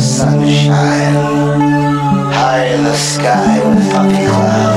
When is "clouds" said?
4.26-4.73